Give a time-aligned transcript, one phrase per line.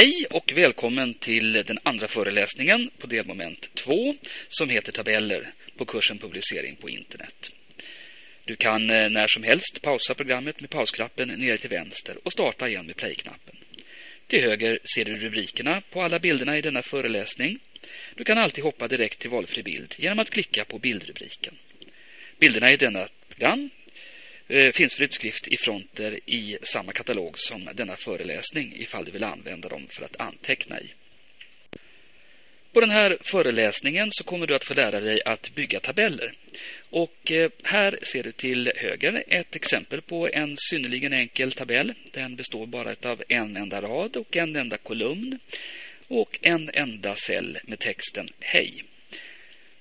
[0.00, 4.14] Hej och välkommen till den andra föreläsningen på delmoment 2
[4.48, 7.50] som heter tabeller på kursen publicering på internet.
[8.44, 12.68] Du kan eh, när som helst pausa programmet med pausknappen nere till vänster och starta
[12.68, 13.56] igen med play-knappen.
[14.26, 17.58] Till höger ser du rubrikerna på alla bilderna i denna föreläsning.
[18.14, 21.54] Du kan alltid hoppa direkt till valfri bild genom att klicka på bildrubriken.
[22.38, 23.70] Bilderna i denna program
[24.50, 29.24] eh, finns för utskrift i fronter i samma katalog som denna föreläsning ifall du vill
[29.24, 30.92] använda dem för att anteckna i.
[32.72, 36.32] På den här föreläsningen så kommer du att få lära dig att bygga tabeller.
[36.90, 41.94] Och eh, här ser du till höger ett exempel på en synnerligen enkel tabell.
[42.12, 45.38] Den består bara av en enda rad och en enda kolumn
[46.08, 48.84] och en enda cell med texten Hej.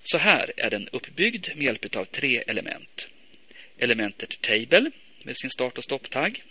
[0.02, 3.08] Så här är den uppbyggd med hjälp av tre element
[3.80, 4.92] elementet Table
[5.24, 6.44] med sin start och stopptagg,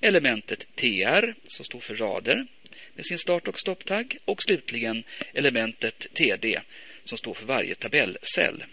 [0.00, 2.46] elementet TR som står för rader
[2.94, 6.60] med sin start och stopptagg och slutligen elementet TD
[7.04, 8.64] som står för varje tabellcell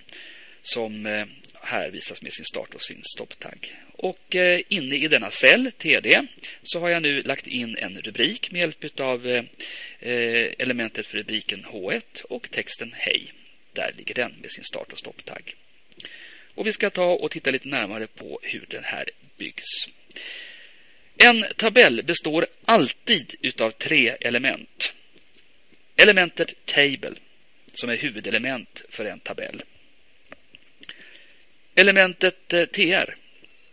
[0.61, 3.75] som eh, här visas med sin start och sin stopptagg.
[3.91, 6.21] Och eh, inne i denna cell, TD,
[6.64, 9.43] så har jag nu lagt in en rubrik med hjälp av eh,
[10.58, 13.33] elementet för rubriken H1 och texten Hej.
[13.73, 15.55] Där ligger den med sin start och stopptagg.
[16.58, 19.66] Och vi ska ta och titta lite närmare på hur den här byggs.
[21.17, 24.94] En tabell består alltid utav tre element.
[25.95, 27.14] Elementet table,
[27.73, 29.64] som är huvudelement för en tabell.
[31.75, 33.16] Elementet eh, tr,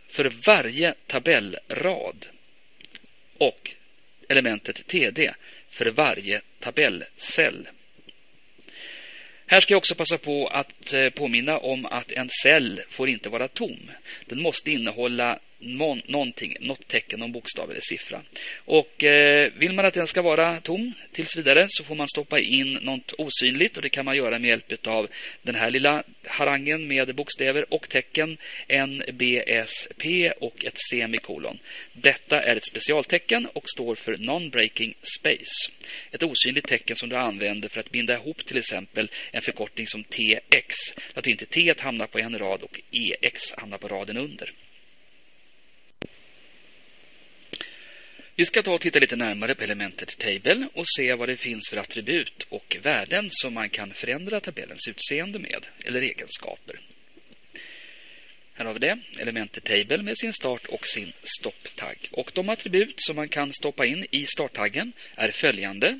[0.07, 2.27] för varje tabellrad.
[3.37, 3.75] Och
[4.29, 5.33] elementet td,
[5.69, 7.67] för varje tabellcell.
[9.47, 13.29] Här ska jag också passa på att eh, påminna om att en cell får inte
[13.29, 13.91] vara tom.
[14.25, 18.21] Den måste innehålla någon, någonting, något tecken, någon bokstav eller siffra.
[18.57, 22.39] Och eh, vill man att den ska vara tom tills vidare så får man stoppa
[22.39, 25.07] in något osynligt och det kan man göra med hjälp av
[25.41, 28.37] den här lilla harangen med bokstäver och tecken
[28.67, 31.59] N, B, S, P och ett semikolon.
[31.93, 35.71] Detta är ett specialtecken och står för Non-Breaking Space.
[36.11, 40.03] Ett osynligt tecken som du använder för att binda ihop till exempel en förkortning som
[40.03, 40.75] TX.
[41.13, 44.51] Att inte T hamnar på en rad och EX hamnar på raden under.
[48.37, 51.69] Vi ska ta och titta lite närmare på elementet Table och se vad det finns
[51.69, 56.79] för attribut och värden som man kan förändra tabellens utseende med, eller egenskaper.
[58.53, 61.97] Här har vi det, elementet Table med sin start och sin stopptagg.
[62.11, 65.99] Och de attribut som man kan stoppa in i starttaggen är följande.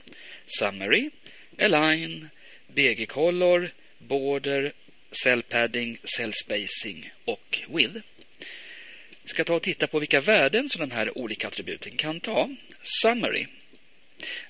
[0.60, 1.10] Summary,
[1.60, 2.30] Align,
[2.68, 4.74] BG Color, Border,
[5.24, 8.02] Cell Padding, Cell Spacing och Width.
[9.26, 12.50] Vi ska ta och titta på vilka värden som de här olika attributen kan ta.
[13.02, 13.48] Summary.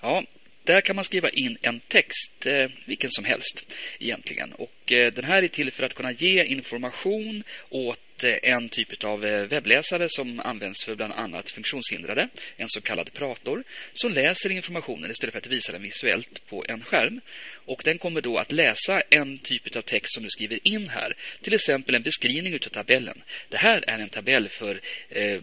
[0.02, 0.24] Ja,
[0.66, 3.66] där kan man skriva in en text, eh, vilken som helst
[4.00, 4.54] egentligen.
[4.54, 9.04] Och eh, den här är till för att kunna ge information åt eh, en typ
[9.04, 15.12] av webbläsare som används för bland annat funktionshindrade, en så kallad prator, som läser informationen
[15.12, 17.22] istället för att visa den visuellt på en skärm.
[17.66, 21.14] Och den kommer då att läsa en typ av text som du skriver in här,
[21.42, 23.24] till exempel en beskrivning av tabellen.
[23.50, 25.40] Det här är en tabell för eh,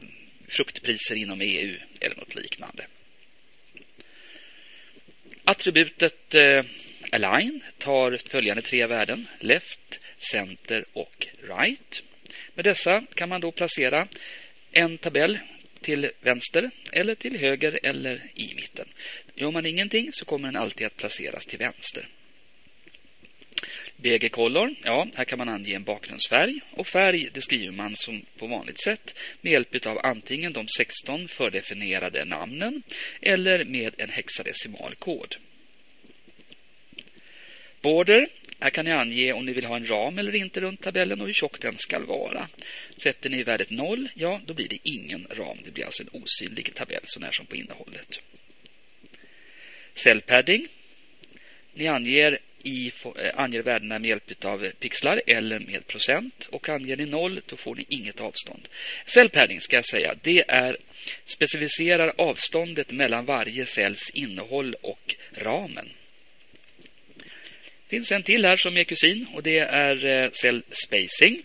[0.49, 2.87] fruktpriser inom EU eller något liknande.
[5.53, 6.65] Attributet eh,
[7.11, 10.01] align tar följande tre värden, left,
[10.33, 12.03] center och right.
[12.55, 14.09] Med dessa kan man då placera
[14.71, 15.39] en tabell
[15.81, 18.89] till vänster eller till höger eller i mitten.
[19.35, 22.09] Gör man ingenting så kommer den alltid att placeras till vänster.
[24.03, 28.23] BG Color, ja, här kan man ange en bakgrundsfärg och färg det skriver man som
[28.39, 32.83] på vanligt sätt med hjälp av antingen de 16 fördefinierade namnen
[33.21, 35.37] eller med en hexadecimal kod.
[37.81, 38.29] Border,
[38.61, 41.27] här kan ni ange om ni vill ha en ram eller inte runt tabellen och
[41.27, 42.49] hur tjock den ska vara.
[42.97, 45.59] Sätter ni värdet 0, ja, då blir det ingen ram.
[45.65, 48.21] Det blir alltså en osynlig tabell, så när som på innehållet.
[49.95, 50.69] Cellpadding.
[51.75, 56.48] Ni anger, i, eh, anger värdena med hjälp av pixlar eller med procent.
[56.50, 58.68] Och anger ni noll, då får ni inget avstånd.
[59.06, 60.76] Cellpadding ska jag säga, det är
[61.24, 65.88] specificerar avståndet mellan varje cells innehåll och ramen
[67.88, 71.42] Det finns en till här som är kusin och det är eh, cell spacing.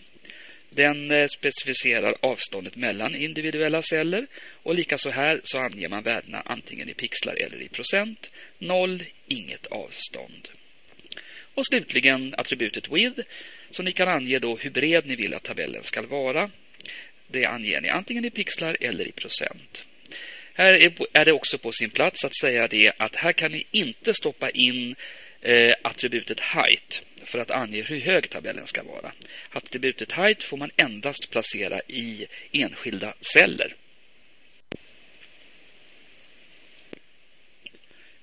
[0.70, 4.26] Den eh, specificerar avståndet mellan individuella celler
[4.62, 8.30] och likaså här så anger man värdena antingen i pixlar eller i procent.
[8.58, 10.48] Noll, inget avstånd.
[11.58, 13.20] Och slutligen attributet with
[13.70, 16.50] så ni kan ange då hur bred ni vill att tabellen ska vara.
[17.26, 19.84] Det anger ni antingen i pixlar eller i procent.
[20.54, 20.72] Här
[21.12, 24.50] är det också på sin plats att säga det att här kan ni inte stoppa
[24.50, 24.94] in
[25.40, 29.12] eh, attributet height för att ange hur hög tabellen ska vara.
[29.50, 33.74] Attributet height får man endast placera i enskilda celler.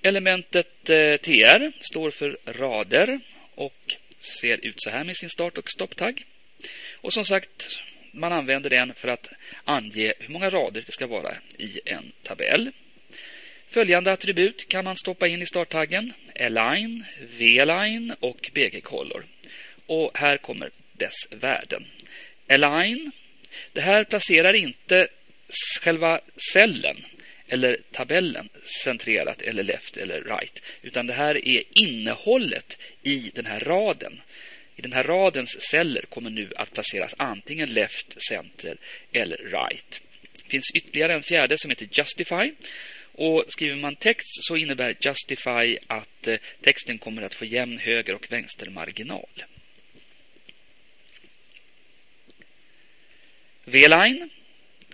[0.06, 3.20] Elementet eh, TR står för rader
[3.54, 6.24] och ser ut så här med sin start och stopptagg.
[6.94, 7.78] Och som sagt,
[8.12, 9.28] man använder den för att
[9.64, 12.70] ange hur många rader det ska vara i en tabell.
[13.68, 16.12] Följande attribut kan man stoppa in i starttaggen.
[16.40, 17.04] Align,
[17.38, 19.24] V-line och BG-color.
[19.86, 21.86] Och här kommer dess värden.
[22.48, 23.12] Align,
[23.72, 25.08] det här placerar inte
[25.80, 26.20] själva
[26.52, 26.96] cellen
[27.48, 28.48] eller tabellen
[28.84, 30.62] centrerat eller left eller right.
[30.82, 34.20] Utan det här är innehållet i den här raden.
[34.76, 38.76] I den här radens celler kommer nu att placeras antingen left, center
[39.12, 40.00] eller right.
[40.32, 42.52] Det finns ytterligare en fjärde som heter justify.
[43.12, 48.14] Och skriver man text så innebär justify att eh, texten kommer att få jämn höger
[48.14, 49.44] och vänstermarginal.
[53.64, 54.30] V-line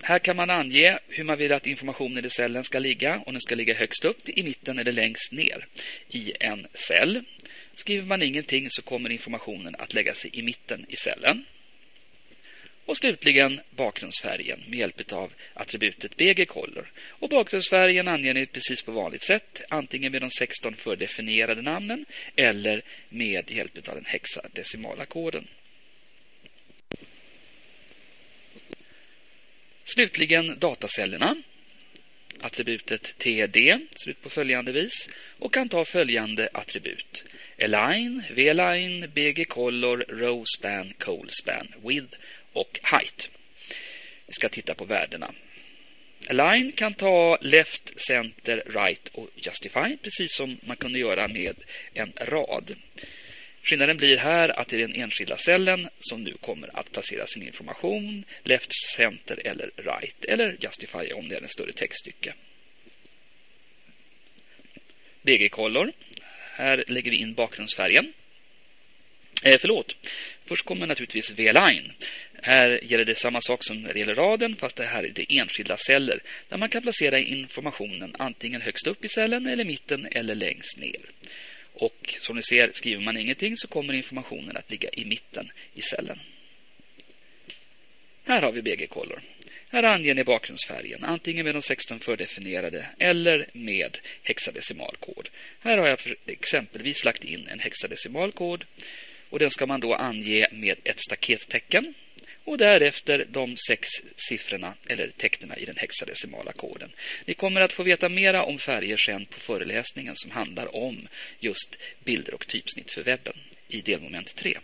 [0.03, 3.23] här kan man ange hur man vill att informationen i cellen ska ligga.
[3.27, 5.67] Om den ska ligga högst upp, i mitten eller längst ner
[6.09, 7.25] i en cell.
[7.75, 11.45] Skriver man ingenting så kommer informationen att lägga sig i mitten i cellen.
[12.87, 16.93] Och slutligen bakgrundsfärgen med hjälp av attributet BG-color.
[17.09, 22.07] Och bakgrundsfärgen anger ni precis på vanligt sätt, antingen med de 16 fördefinierade namnen
[22.37, 25.49] eller med hjälp av den hexadecimala koden.
[29.85, 31.37] Slutligen datacellerna.
[32.41, 35.09] Attributet TD ser ut på följande vis
[35.39, 37.25] och kan ta följande attribut.
[37.63, 42.19] Align, V-line, BG-color, row-span, col-span, width
[42.53, 43.31] och height.
[44.27, 45.35] Vi ska titta på värdena.
[46.29, 51.57] Align kan ta left, center, right och justify, precis som man kunde göra med
[51.95, 52.77] en rad.
[53.63, 57.43] Skillnaden blir här att det är den enskilda cellen som nu kommer att placera sin
[57.43, 62.35] information left, center eller right eller justify om det är en större textstycke.
[65.23, 65.93] BG-color.
[66.55, 68.13] Här lägger vi in bakgrundsfärgen.
[69.43, 69.97] Eh, förlåt.
[70.45, 71.93] Först kommer naturligtvis V-line.
[72.43, 75.39] Här gäller det samma sak som när det gäller raden fast det här är det
[75.39, 80.35] enskilda celler där man kan placera informationen antingen högst upp i cellen eller mitten eller
[80.35, 81.01] längst ner.
[81.83, 85.83] Och som ni ser, skriver man ingenting så kommer informationen att ligga i mitten i
[85.83, 86.21] cellen.
[88.25, 89.21] Här har vi BG-Color.
[89.69, 95.29] Här anger ni bakgrundsfärgen, antingen med de 16 fördefinierade eller med hexadecimalkod.
[95.61, 98.65] Här har jag exempelvis lagt in en hexadecimalkod
[99.31, 101.95] och den ska man då ange med ett stakettecken
[102.45, 106.93] och därefter de sex siffrorna eller tecknena i den hexadecimala koden.
[107.25, 111.09] Ni kommer att få veta mera om färger sen på föreläsningen som handlar om
[111.41, 113.37] just bilder och typsnitt för webben
[113.69, 114.59] i delmoment 3.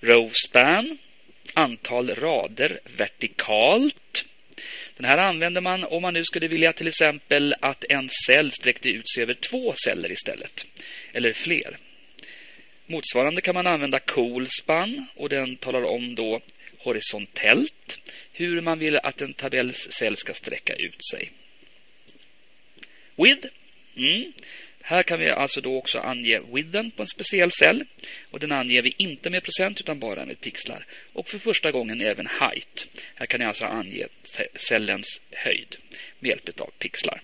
[0.00, 0.98] Rowspan,
[1.54, 4.24] antal rader vertikalt.
[4.96, 8.88] Den här använder man om man nu skulle vilja till exempel att en cell sträckte
[8.88, 10.66] ut sig över två celler istället,
[11.12, 11.78] eller fler.
[12.90, 16.40] Motsvarande kan man använda coolspan och den talar om då
[16.78, 17.98] horisontellt
[18.32, 21.32] hur man vill att en tabellcell ska sträcka ut sig.
[23.16, 23.46] With.
[23.96, 24.32] Mm.
[24.82, 27.84] Här kan vi alltså då också ange widden på en speciell cell.
[28.30, 30.86] Och den anger vi inte med procent utan bara med pixlar.
[31.12, 32.88] Och för första gången även height.
[33.14, 34.06] Här kan jag alltså ange
[34.54, 35.76] cellens höjd
[36.18, 37.22] med hjälp av pixlar.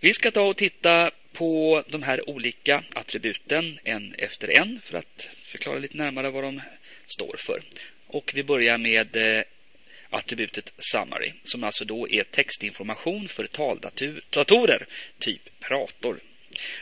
[0.00, 5.30] Vi ska ta och titta på de här olika attributen en efter en för att
[5.44, 6.60] förklara lite närmare vad de
[7.06, 7.62] står för.
[8.06, 9.42] Och vi börjar med eh,
[10.10, 14.86] attributet summary som alltså då är textinformation för taldatorer,
[15.18, 16.20] typ prator.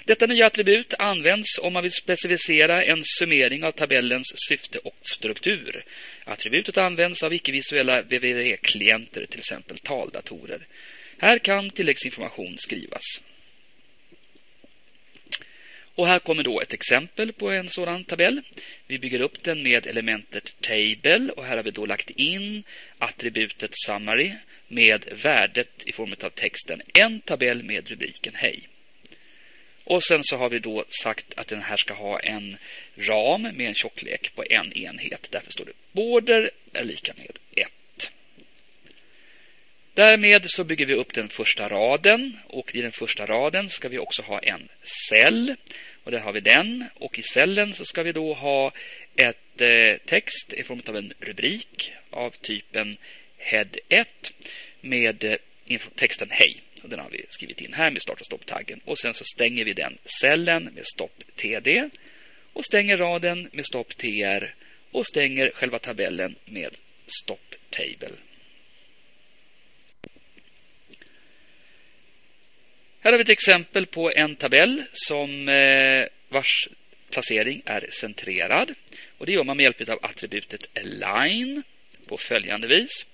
[0.04, 5.84] Detta nya attribut används om man vill specificera en summering av tabellens syfte och struktur.
[6.24, 10.66] Attributet används av icke-visuella www-klienter, till exempel taldatorer.
[11.18, 13.02] Här kan tilläggsinformation skrivas.
[15.98, 18.42] Och här kommer då ett exempel på en sådan tabell.
[18.86, 22.62] Vi bygger upp den med elementet table och här har vi då lagt in
[22.98, 24.32] attributet summary
[24.68, 28.68] med värdet i form av texten en tabell med rubriken hej.
[29.84, 32.56] Och sen så har vi då sagt att den här ska ha en
[32.96, 35.28] ram med en tjocklek på en enhet.
[35.30, 37.72] Därför står det border är lika med 1.
[39.98, 43.98] Därmed så bygger vi upp den första raden och i den första raden ska vi
[43.98, 44.68] också ha en
[45.08, 45.54] cell
[46.04, 48.72] och där har vi den och i cellen så ska vi då ha
[49.16, 52.96] ett eh, text i form av en rubrik av typen
[53.36, 54.08] Head 1
[54.80, 55.24] med
[55.68, 56.62] eh, texten Hej.
[56.82, 58.80] Och den har vi skrivit in här med start och stopptaggen.
[58.84, 61.90] Och sen så stänger vi den cellen med stopp TD
[62.52, 64.54] och stänger raden med stopp TR
[64.90, 66.76] och stänger själva tabellen med
[67.06, 68.27] stopp table.
[73.00, 76.68] Här har vi ett exempel på en tabell som eh, vars
[77.10, 78.74] placering är centrerad.
[79.18, 81.62] Och Det gör man med hjälp av attributet align
[82.06, 83.06] på följande vis.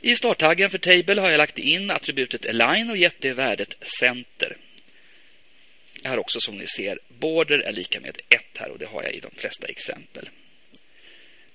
[0.00, 4.56] I starttaggen för Table har jag lagt in attributet align och gett det värdet center.
[6.02, 9.02] Jag har också som ni ser border är lika med 1 här och det har
[9.02, 10.28] jag i de flesta exempel.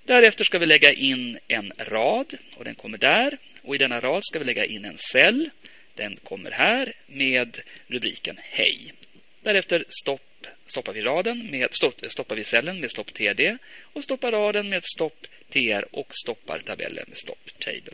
[0.03, 3.37] Därefter ska vi lägga in en rad och den kommer där.
[3.61, 5.49] Och i denna rad ska vi lägga in en cell.
[5.95, 8.93] Den kommer här med rubriken Hej.
[9.41, 14.31] Därefter stopp, stoppar vi raden med, stopp, stoppar vi cellen med stopp TD och stoppar
[14.31, 17.93] raden med stopp TR och stoppar tabellen med stopp table.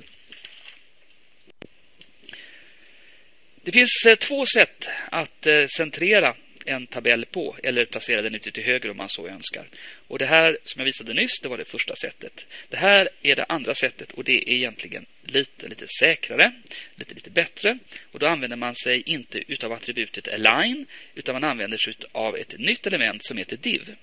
[3.63, 8.51] Det finns eh, två sätt att eh, centrera en tabell på eller placera den ute
[8.51, 9.67] till höger om man så önskar.
[10.07, 12.45] Och Det här som jag visade nyss, det var det första sättet.
[12.69, 16.51] Det här är det andra sättet och det är egentligen lite, lite säkrare,
[16.95, 17.77] lite, lite bättre.
[18.11, 22.59] Och Då använder man sig inte utav attributet align utan man använder sig av ett
[22.59, 23.95] nytt element som heter div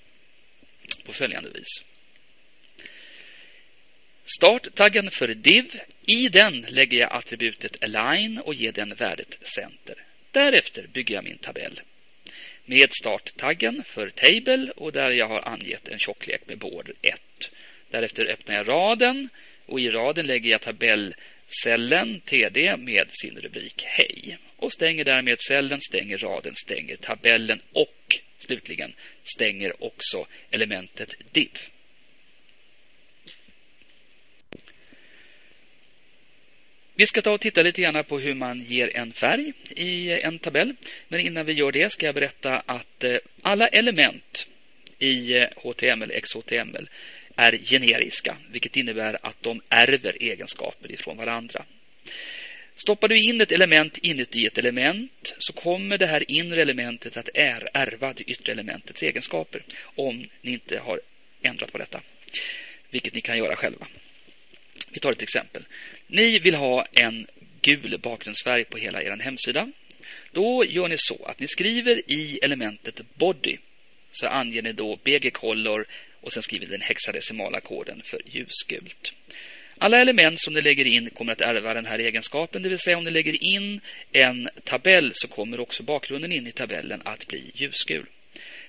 [1.04, 1.82] på följande vis.
[4.36, 5.80] Starttaggen för div.
[6.06, 10.04] I den lägger jag attributet align och ger den värdet center.
[10.30, 11.80] Därefter bygger jag min tabell
[12.68, 17.20] med starttaggen för table och där jag har angett en tjocklek med border 1.
[17.90, 19.28] Därefter öppnar jag raden
[19.66, 25.80] och i raden lägger jag tabellcellen TD med sin rubrik Hej och stänger därmed cellen,
[25.80, 31.58] stänger raden, stänger tabellen och slutligen stänger också elementet div.
[36.98, 40.38] Vi ska ta och titta lite grann på hur man ger en färg i en
[40.38, 40.74] tabell.
[41.08, 44.46] Men innan vi gör det ska jag berätta att eh, alla element
[44.98, 46.88] i eh, HTML, XHTML
[47.36, 51.64] är generiska, vilket innebär att de ärver egenskaper ifrån varandra.
[52.74, 57.28] Stoppar du in ett element inuti ett element så kommer det här inre elementet att
[57.34, 61.00] ärva det yttre elementets egenskaper om ni inte har
[61.42, 62.00] ändrat på detta,
[62.90, 63.86] vilket ni kan göra själva.
[64.90, 65.64] Vi tar ett exempel.
[66.10, 67.26] Ni vill ha en
[67.62, 69.72] gul bakgrundsfärg på hela er hemsida.
[70.32, 73.56] Då gör ni så att ni skriver i elementet body
[74.12, 75.86] så anger ni då BG color
[76.20, 79.12] och sen skriver den hexadecimala koden för ljusgult.
[79.78, 82.98] Alla element som ni lägger in kommer att ärva den här egenskapen, det vill säga
[82.98, 83.80] om ni lägger in
[84.12, 88.06] en tabell så kommer också bakgrunden in i tabellen att bli ljusgul.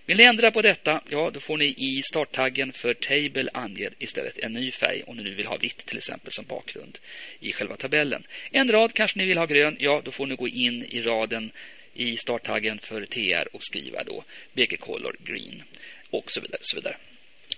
[0.09, 4.39] Vill ni ändra på detta, ja då får ni i starttaggen för Table ange istället
[4.39, 6.99] en ny färg om ni nu vill ha vitt till exempel som bakgrund
[7.39, 8.23] i själva tabellen.
[8.51, 11.51] En rad kanske ni vill ha grön, ja då får ni gå in i raden
[11.93, 14.23] i starttaggen för TR och skriva då
[14.53, 15.63] BG Color Green
[16.09, 16.61] och så vidare.
[16.61, 16.97] Så, vidare.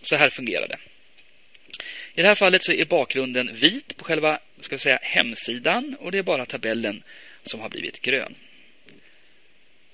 [0.01, 0.77] så här fungerar det.
[2.13, 6.11] I det här fallet så är bakgrunden vit på själva ska vi säga, hemsidan och
[6.11, 7.03] det är bara tabellen
[7.43, 8.35] som har blivit grön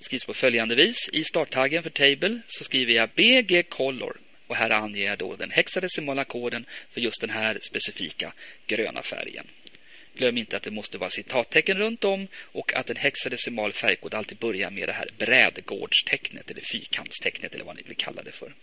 [0.00, 1.08] skrivs på följande vis.
[1.12, 5.50] I starttaggen för Table så skriver jag BG Color och här anger jag då den
[5.50, 8.32] hexadecimala koden för just den här specifika
[8.66, 9.46] gröna färgen.
[10.14, 14.38] Glöm inte att det måste vara citattecken runt om och att en hexadecimal färgkod alltid
[14.38, 18.54] börjar med det här brädgårdstecknet eller fyrkantstecknet eller vad ni vill kalla det för.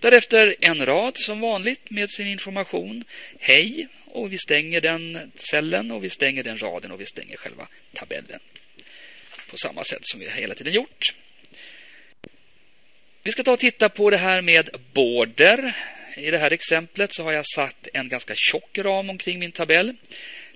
[0.00, 3.04] Därefter en rad som vanligt med sin information.
[3.38, 7.68] Hej och vi stänger den cellen och vi stänger den raden och vi stänger själva
[7.92, 8.40] tabellen
[9.50, 11.14] på samma sätt som vi hela tiden gjort.
[13.22, 15.76] Vi ska ta och titta på det här med border.
[16.16, 19.96] I det här exemplet så har jag satt en ganska tjock ram omkring min tabell.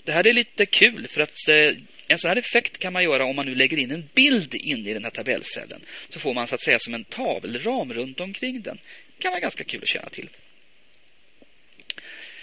[0.05, 1.75] Det här är lite kul för att eh,
[2.07, 4.87] en sån här effekt kan man göra om man nu lägger in en bild in
[4.87, 5.81] i den här tabellcellen.
[6.09, 8.79] Så får man så att säga som en tavelram runt omkring den.
[9.17, 10.29] Det kan vara ganska kul att känna till.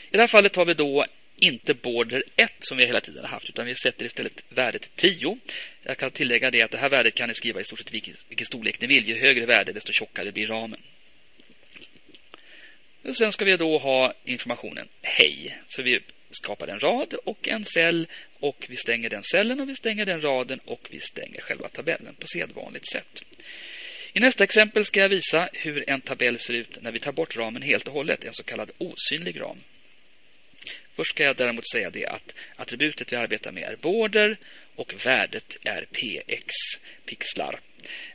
[0.09, 1.05] I det här fallet har vi då
[1.37, 5.37] inte border 1 som vi hela tiden har haft utan vi sätter istället värdet 10.
[5.83, 8.13] Jag kan tillägga det att det här värdet kan ni skriva i stort sett vilken,
[8.27, 9.07] vilken storlek ni vill.
[9.07, 10.79] Ju högre värde desto tjockare blir ramen.
[13.03, 15.57] Och sen ska vi då ha informationen hej.
[15.67, 15.99] Så vi
[16.31, 18.07] skapar en rad och en cell
[18.39, 22.15] och vi stänger den cellen och vi stänger den raden och vi stänger själva tabellen
[22.15, 23.23] på sedvanligt sätt.
[24.13, 27.35] I nästa exempel ska jag visa hur en tabell ser ut när vi tar bort
[27.35, 29.57] ramen helt och hållet, en så kallad osynlig ram.
[30.97, 34.37] Först ska jag däremot säga det att attributet vi arbetar med är border
[34.75, 36.53] och värdet är px,
[37.05, 37.59] pixlar.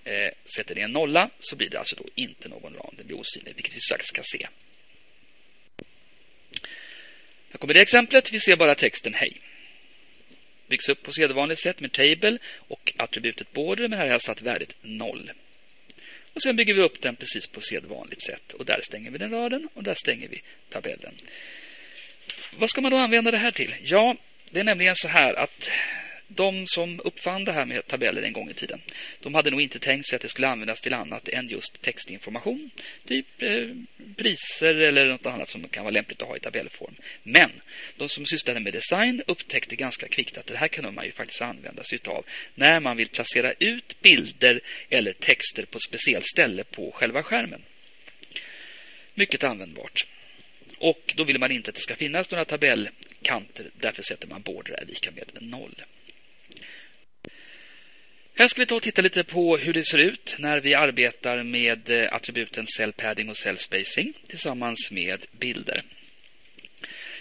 [0.05, 2.95] Eh, sätter ni en nolla så blir det alltså då inte någon ram.
[2.97, 4.49] Den blir osynlig, vilket vi strax ska se.
[7.51, 8.33] Här kommer det exemplet.
[8.33, 9.41] Vi ser bara texten hej.
[10.67, 14.43] Byggs upp på sedvanligt sätt med table och attributet border, men här har jag satt
[14.43, 15.33] värdet 0.
[16.33, 18.53] Och sen bygger vi upp den precis på sedvanligt sätt.
[18.53, 21.15] Och där stänger vi den raden och där stänger vi tabellen.
[22.57, 23.75] Vad ska man då använda det här till?
[23.83, 24.17] Ja,
[24.51, 25.71] det är nämligen så här att
[26.37, 28.81] de som uppfann det här med tabeller en gång i tiden,
[29.21, 32.71] de hade nog inte tänkt sig att det skulle användas till annat än just textinformation.
[33.07, 33.69] Typ eh,
[34.17, 36.95] priser eller något annat som kan vara lämpligt att ha i tabellform.
[37.23, 37.51] Men
[37.97, 41.43] de som sysslade med design upptäckte ganska kvickt att det här kan man ju faktiskt
[41.43, 42.25] använda sig av
[42.55, 47.63] när man vill placera ut bilder eller texter på ett speciellt ställe på själva skärmen.
[49.15, 50.07] Mycket användbart.
[50.83, 53.71] Och då vill man inte att det ska finnas några tabellkanter.
[53.81, 55.83] Därför sätter man border är lika med noll.
[58.35, 61.43] Här ska vi ta och titta lite på hur det ser ut när vi arbetar
[61.43, 65.83] med eh, attributen cell padding och cell spacing tillsammans med bilder.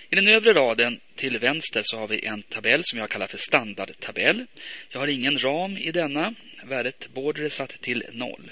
[0.10, 3.38] I den övre raden till vänster så har vi en tabell som jag kallar för
[3.38, 4.46] standardtabell.
[4.89, 6.34] Jag har ingen ram i denna.
[6.63, 8.51] Värdet border är satt till noll.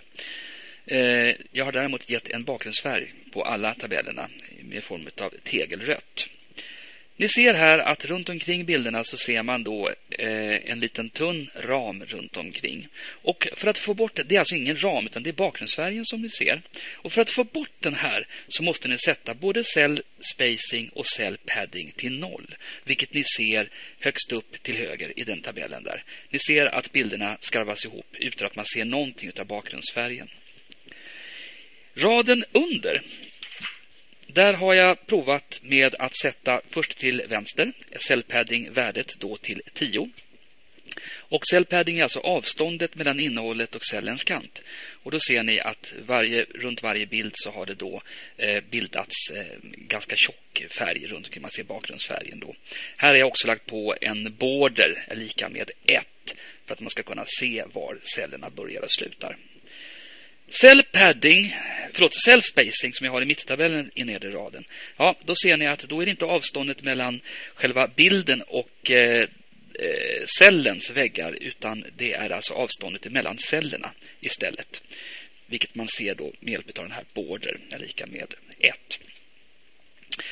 [0.91, 4.29] Eh, jag har däremot gett en bakgrundsfärg på alla tabellerna
[4.62, 6.27] med form av tegelrött.
[7.17, 11.50] Ni ser här att runt omkring bilderna så ser man då eh, en liten tunn
[11.55, 12.88] ram runt omkring.
[13.01, 16.05] Och för att få bort det, det är alltså ingen ram utan det är bakgrundsfärgen
[16.05, 16.62] som ni ser.
[16.93, 20.01] Och för att få bort den här så måste ni sätta både cell
[20.34, 22.55] spacing och cell padding till noll.
[22.84, 23.69] Vilket ni ser
[24.00, 26.03] högst upp till höger i den tabellen där.
[26.29, 30.29] Ni ser att bilderna skarvas ihop utan att man ser någonting av bakgrundsfärgen.
[32.00, 33.01] Raden under
[34.27, 37.74] där har jag provat med att sätta först till vänster,
[38.08, 40.10] cellpadding-värdet då till 10.
[41.12, 44.62] Och cellpadding är alltså avståndet mellan innehållet och cellens kant.
[45.03, 48.01] Och då ser ni att varje, runt varje bild så har det då
[48.38, 51.41] eh, bildats eh, ganska tjock färg runt omkring.
[51.41, 52.56] Man ser bakgrundsfärgen då.
[52.98, 56.06] Här har jag också lagt på en border lika med 1
[56.66, 59.38] för att man ska kunna se var cellerna börjar och slutar.
[60.50, 61.55] Cell padding,
[61.94, 64.66] förlåt, cell spacing som jag har i mitttabellen i nedre raden.
[64.98, 67.22] Ja, då ser ni att då är det inte avståndet mellan
[67.53, 69.22] själva bilden och eh,
[69.79, 74.81] eh cellens väggar utan det är alltså avståndet mellan cellerna istället.
[75.46, 79.00] Vilket man ser då med hjälp av den här border är lika med 1.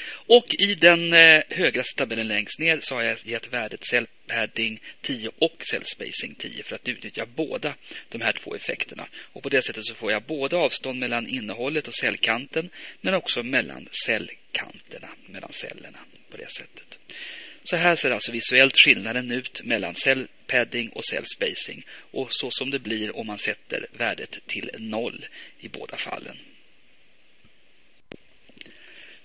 [0.10, 4.82] Och i den eh, högraste tabellen längst ner så har jag gett värdet cell padding
[5.02, 7.74] 10 och cell spacing 10 för att utnyttja båda
[8.10, 9.08] de här två effekterna.
[9.16, 12.70] Och på det sättet så får jag både avstånd mellan innehållet och cellkanten
[13.02, 16.00] men också mellan cellkanterna, mellan cellerna
[16.32, 17.00] på det sättet.
[17.64, 22.52] Så här ser alltså visuellt skillnaden ut mellan cell padding och cell spacing och så
[22.52, 25.26] som det blir om man sätter värdet till noll
[25.60, 26.38] i båda fallen.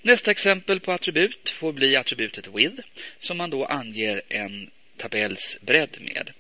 [0.05, 2.83] Nästa exempel på attribut får bli attributet with
[3.19, 6.31] som man då anger en tabells bredd med.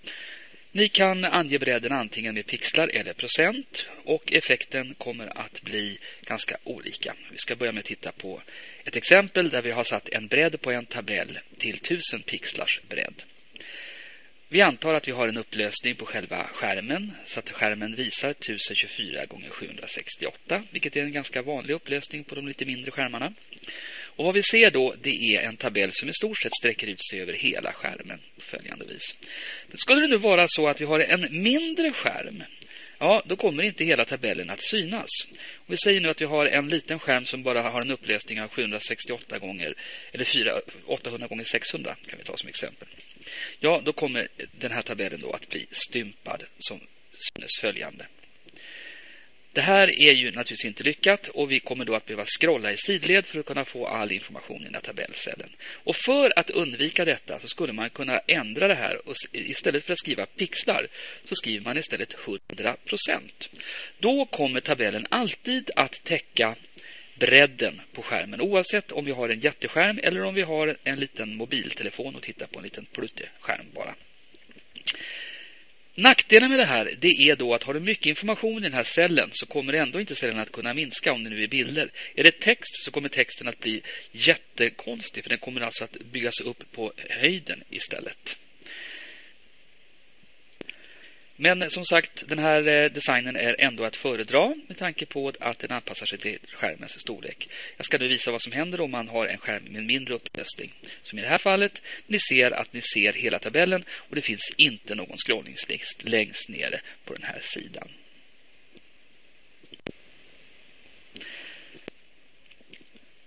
[0.72, 6.56] Ni kan ange bredden antingen med pixlar eller procent och effekten kommer att bli ganska
[6.64, 7.14] olika.
[7.30, 8.42] Vi ska börja med att titta på
[8.84, 13.22] ett exempel där vi har satt en bredd på en tabell till 1000 pixlars bredd.
[14.52, 19.22] Vi antar att vi har en upplösning på själva skärmen så att skärmen visar 1024
[19.22, 23.32] x 768 vilket är en ganska vanlig upplösning på de lite mindre skärmarna.
[24.16, 27.04] Och vad vi ser då det är en tabell som i stort sett sträcker ut
[27.10, 29.16] sig över hela skärmen på följande vis.
[29.68, 32.42] Men skulle det nu vara så att vi har en mindre skärm
[32.98, 35.08] ja, då kommer inte hela tabellen att synas.
[35.54, 38.40] Och vi säger nu att vi har en liten skärm som bara har en upplösning
[38.40, 39.74] av 768 gånger
[40.12, 42.88] eller 4, 800 gånger 600 kan vi ta som exempel.
[43.60, 46.80] Ja, då kommer den här tabellen då att bli stympad som
[47.12, 48.06] synes följande.
[49.54, 52.76] Det här är ju naturligtvis inte lyckat och vi kommer då att behöva scrolla i
[52.76, 55.48] sidled för att kunna få all information i den här tabellcellen.
[55.62, 59.92] Och för att undvika detta så skulle man kunna ändra det här och istället för
[59.92, 60.86] att skriva pixlar
[61.24, 62.76] så skriver man istället 100%
[63.98, 66.54] Då kommer tabellen alltid att täcka
[67.22, 71.36] bredden på skärmen oavsett om vi har en jätteskärm eller om vi har en liten
[71.36, 73.94] mobiltelefon och tittar på en liten plutteskärm bara.
[75.94, 78.84] Nackdelen med det här det är då att har du mycket information i den här
[78.84, 81.90] cellen så kommer ändå inte cellen att kunna minska om det nu är bilder.
[82.14, 83.82] Är det text så kommer texten att bli
[84.12, 88.36] jättekonstig för den kommer alltså att byggas upp på höjden istället.
[91.36, 95.58] Men som sagt, den här eh, designen är ändå att föredra med tanke på att
[95.58, 97.48] den anpassar sig till skärmens storlek.
[97.76, 100.72] Jag ska nu visa vad som händer om man har en skärm med mindre upplösning.
[101.02, 104.52] Som i det här fallet, ni ser att ni ser hela tabellen och det finns
[104.56, 107.88] inte någon scrollningslist längst nere på den här sidan.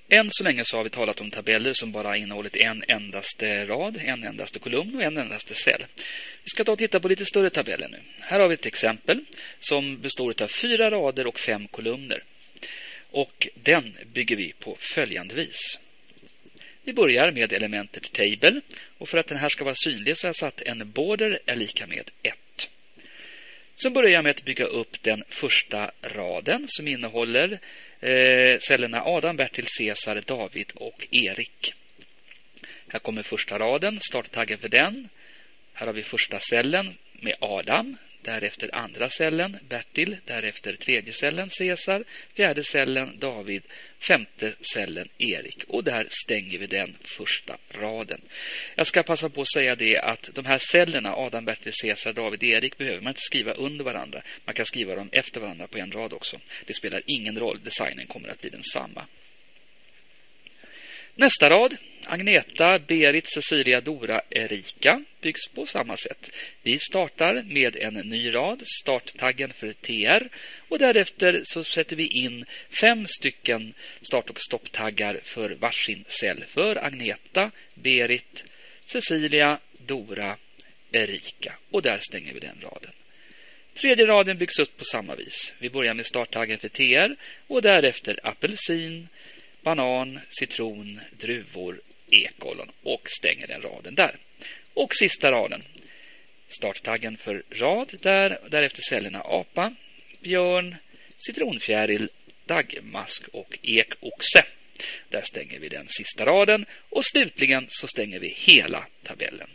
[0.09, 4.01] Än så länge så har vi talat om tabeller som bara innehållit en endaste rad,
[4.05, 5.85] en endaste kolumn och en endaste cell.
[6.43, 7.99] Vi ska ta och titta på lite större tabeller nu.
[8.19, 9.19] Här har vi ett exempel
[9.59, 12.23] som består av fyra rader och fem kolumner.
[13.11, 15.79] Och den bygger vi på följande vis.
[16.83, 18.61] Vi börjar med elementet table
[18.97, 21.55] och för att den här ska vara synlig så har jag satt en border är
[21.55, 22.69] lika med 1.
[23.75, 27.59] Sen börjar jag med att bygga upp den första raden som innehåller
[28.05, 31.73] eh, cellerna Adam, Bertil, Cesar, David och Erik.
[32.87, 35.09] Här kommer första raden, starttaggen för den.
[35.73, 42.03] Här har vi första cellen med Adam, därefter andra cellen Bertil, därefter tredje cellen Cesar,
[42.33, 43.63] fjärde cellen David,
[43.99, 48.21] femte cellen Erik och där stänger vi den första raden.
[48.75, 52.43] Jag ska passa på att säga det att de här cellerna Adam, Bertil, Cesar, David,
[52.43, 54.21] Erik behöver man inte skriva under varandra.
[54.45, 56.39] Man kan skriva dem efter varandra på en rad också.
[56.65, 59.05] Det spelar ingen roll, designen kommer att bli densamma.
[61.17, 66.31] Nästa rad, Agneta, Berit, Cecilia, Dora, Erika byggs på samma sätt.
[66.61, 70.29] Vi startar med en ny rad, starttaggen för TR
[70.69, 72.45] och därefter så sätter vi in
[72.81, 78.43] fem stycken start och stopptaggar för varsin cell för Agneta, Berit,
[78.85, 80.37] Cecilia, Dora,
[80.91, 82.91] Erika och där stänger vi den raden.
[83.73, 85.53] Tredje raden byggs upp på samma vis.
[85.59, 87.15] Vi börjar med starttaggen för TR
[87.47, 89.07] och därefter apelsin,
[89.65, 94.15] banan, citron, druvor, ekollon och stänger den raden där.
[94.73, 95.63] Och sista raden.
[96.47, 99.75] Starttaggen för rad där, därefter cellerna apa,
[100.21, 100.75] björn,
[101.17, 102.09] citronfjäril,
[102.45, 104.43] daggmask och ekoxe.
[105.09, 109.49] Där stänger vi den sista raden och slutligen så stänger vi hela tabellen.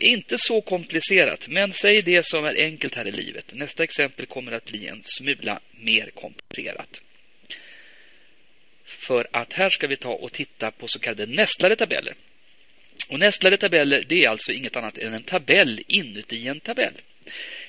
[0.00, 3.54] Inte så komplicerat, men säg det som är enkelt här i livet.
[3.54, 7.00] Nästa exempel kommer att bli en smula mer komplicerat.
[8.98, 12.14] För att här ska vi ta och titta på så kallade nästlade tabeller.
[13.08, 16.94] Och nästlade tabeller det är alltså inget annat än en tabell inuti en tabell.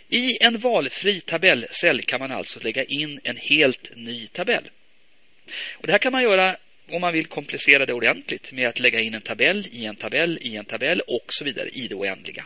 [0.09, 4.69] I en valfri tabellcell kan man alltså lägga in en helt ny tabell.
[5.73, 6.57] Och det här kan man göra
[6.89, 10.39] om man vill komplicera det ordentligt med att lägga in en tabell i en tabell
[10.41, 12.45] i en tabell och så vidare i det oändliga.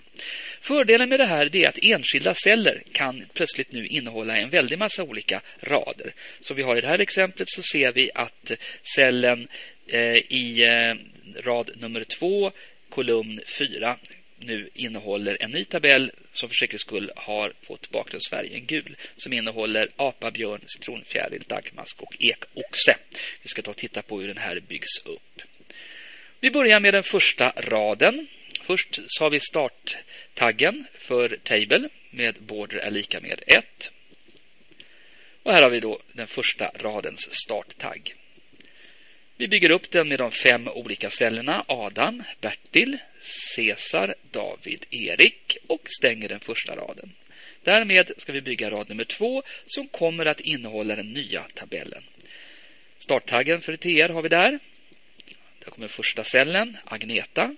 [0.62, 5.04] Fördelen med det här är att enskilda celler kan plötsligt nu innehålla en väldig massa
[5.04, 6.14] olika rader.
[6.40, 8.52] Så vi har i det här exemplet så ser vi att
[8.96, 9.48] cellen
[9.88, 10.96] eh, i eh,
[11.44, 12.52] rad nummer två,
[12.90, 13.98] kolumn 4
[14.40, 19.90] nu innehåller en ny tabell som för säkerhets skull har fått bakgrundsfärgen gul som innehåller
[19.96, 22.96] apa, björn, citronfjäril, daggmask och ekoxe.
[23.42, 25.42] Vi ska ta och titta på hur den här byggs upp.
[26.40, 28.28] Vi börjar med den första raden.
[28.62, 33.92] Först så har vi starttaggen för table med border är lika med 1.
[35.44, 38.16] Och här har vi då den första radens starttagg.
[39.38, 42.98] Vi bygger upp den med de fem olika cellerna Adam, Bertil,
[43.56, 47.14] Cesar, David, Erik och stänger den första raden.
[47.64, 52.04] Därmed ska vi bygga rad nummer två som kommer att innehålla den nya tabellen.
[52.98, 54.60] Starttaggen för TR har vi där.
[55.60, 57.56] Där kommer första cellen, Agneta.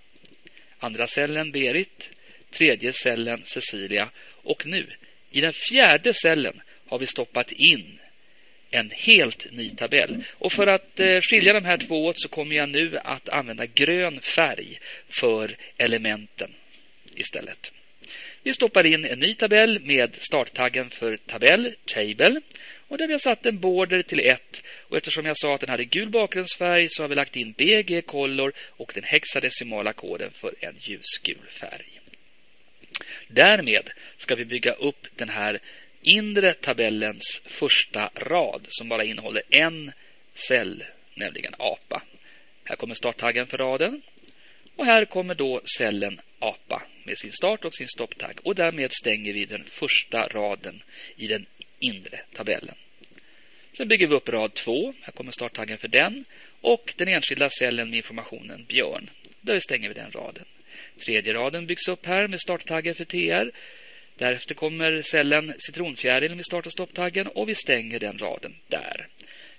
[0.79, 2.09] Andra cellen, Berit.
[2.51, 4.09] Tredje cellen, Cecilia.
[4.25, 4.87] Och nu,
[5.31, 7.99] i den fjärde cellen har vi stoppat in
[8.71, 10.23] en helt ny tabell.
[10.31, 13.65] Och för att eh, skilja de här två åt så kommer jag nu att använda
[13.65, 14.79] grön färg
[15.09, 16.53] för elementen
[17.15, 17.71] istället.
[18.43, 22.41] Vi stoppar in en ny tabell med starttaggen för tabell, table,
[22.87, 24.63] och där vi har satt en border till 1.
[24.87, 28.01] Och eftersom jag sa att den hade gul bakgrundsfärg så har vi lagt in BG
[28.01, 31.99] Color och den hexadecimala koden för en ljusgul färg.
[33.27, 35.59] Därmed ska vi bygga upp den här
[36.01, 39.91] inre tabellens första rad som bara innehåller en
[40.33, 40.83] cell,
[41.15, 42.03] nämligen apa.
[42.63, 44.01] Här kommer starttaggen för raden.
[44.75, 48.39] Och här kommer då cellen apa med sin start och sin stopptagg.
[48.43, 50.83] Och därmed stänger vi den första raden
[51.15, 51.45] i den
[51.79, 52.75] inre tabellen.
[53.77, 54.93] Sen bygger vi upp rad 2.
[55.01, 56.25] Här kommer starttaggen för den.
[56.61, 59.09] Och den enskilda cellen med informationen björn.
[59.41, 60.45] Där stänger vi den raden.
[61.05, 63.51] Tredje raden byggs upp här med starttaggen för TR.
[64.19, 69.07] Därefter kommer cellen citronfjäril med start och stopptaggen och vi stänger den raden där.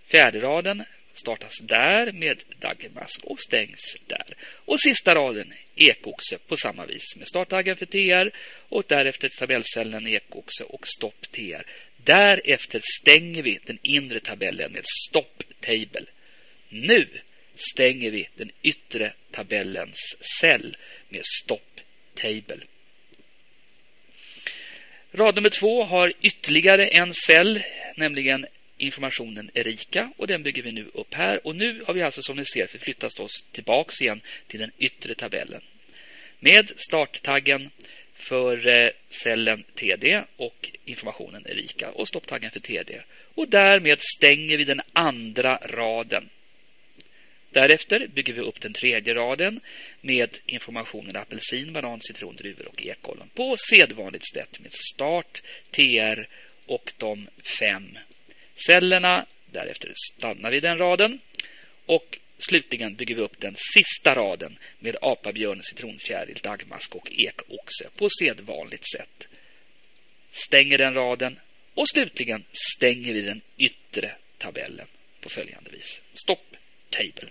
[0.06, 4.36] Fjärde raden startas där med dagmask och stängs där.
[4.40, 8.30] Och sista raden ekoxe på samma vis med starttaggen för TR
[8.68, 11.66] och därefter tabellcellen ekoxe och stopp TR.
[11.96, 16.04] Därefter stänger vi den inre tabellen med stopp table.
[16.68, 17.08] Nu
[17.72, 20.76] stänger vi den yttre tabellens cell
[21.08, 21.80] med stopp
[22.14, 22.66] table.
[25.12, 27.62] Rad nummer två har ytterligare en cell,
[27.96, 28.46] nämligen
[28.76, 31.46] informationen Erika och den bygger vi nu upp här.
[31.46, 35.14] Och nu har vi alltså som ni ser förflyttat oss tillbaks igen till den yttre
[35.14, 35.60] tabellen.
[36.38, 37.70] Med starttaggen
[38.14, 43.00] för eh, cellen TD och informationen Erika och stopptaggen för TD.
[43.34, 46.28] Och därmed stänger vi den andra raden.
[47.50, 49.60] Därefter bygger vi upp den tredje raden
[50.00, 56.28] med informationen apelsin, banan, citron, druvor och ekollon på sedvanligt sätt med start, TR
[56.66, 57.98] och de fem
[58.66, 59.26] cellerna.
[59.52, 61.20] Därefter stannar vi den raden.
[61.86, 68.08] Och slutligen bygger vi upp den sista raden med apabjörn, citronfjäril, dagmask och ekoxe på
[68.20, 69.28] sedvanligt sätt.
[70.32, 71.40] Stänger den raden
[71.74, 72.44] och slutligen
[72.76, 74.86] stänger vi den yttre tabellen
[75.20, 76.00] på följande vis.
[76.14, 76.56] Stopp
[76.90, 77.30] table.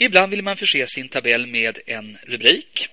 [0.00, 2.88] Ibland vill man förse sin tabell med en rubrik.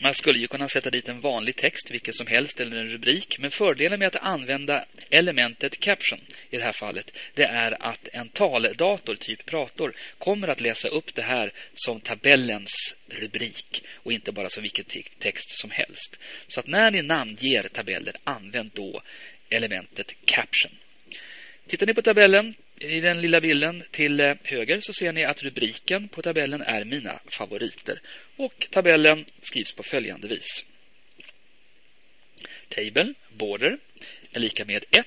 [0.00, 3.38] Man skulle ju kunna sätta dit en vanlig text, vilken som helst, eller en rubrik.
[3.38, 8.28] Men fördelen med att använda elementet caption i det här fallet, det är att en
[8.28, 14.50] taldator, typ Prator, kommer att läsa upp det här som tabellens rubrik och inte bara
[14.50, 14.84] som vilken
[15.18, 16.18] text som helst.
[16.46, 19.02] Så att när ni namnger tabeller, använd då
[19.48, 20.72] elementet caption.
[21.66, 25.42] Tittar ni på tabellen i den lilla bilden till eh, höger så ser ni att
[25.42, 28.00] rubriken på tabellen är Mina favoriter.
[28.36, 30.64] Och tabellen skrivs på följande vis.
[32.68, 33.78] Table, border,
[34.32, 35.06] är lika med 1.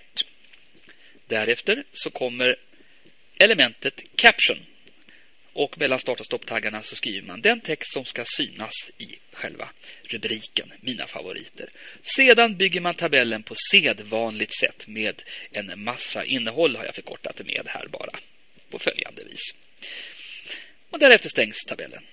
[1.27, 2.55] Därefter så kommer
[3.37, 4.65] elementet caption
[5.57, 9.69] och mellan start och stopptaggarna så skriver man den text som ska synas i själva
[10.03, 11.69] rubriken, mina favoriter.
[12.01, 17.43] Sedan bygger man tabellen på sedvanligt sätt med en massa innehåll har jag förkortat det
[17.43, 18.19] med här bara
[18.69, 19.41] på följande vis.
[20.89, 22.03] Och därefter stängs tabellen.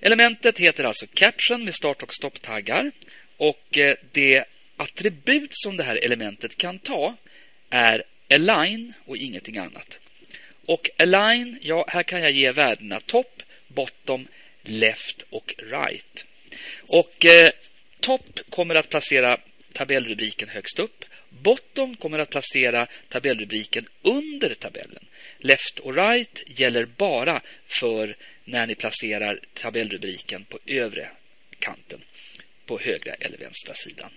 [0.00, 2.92] Elementet heter alltså caption med start och stopptaggar
[3.36, 4.44] och eh, det
[4.76, 7.16] attribut som det här elementet kan ta
[7.70, 9.98] är align och ingenting annat.
[10.66, 14.28] Och align, ja, här kan jag ge värdena top, bottom,
[14.62, 16.24] left och right.
[16.80, 17.50] Och eh,
[18.00, 19.38] top kommer att placera
[19.72, 21.04] tabellrubriken högst upp.
[21.28, 25.06] Bottom kommer att placera tabellrubriken under tabellen.
[25.38, 31.10] Left och right gäller bara för när ni placerar tabellrubriken på övre
[31.58, 32.00] kanten
[32.66, 34.10] på högra eller vänstra sidan.